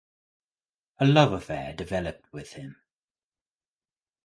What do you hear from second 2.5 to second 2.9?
him.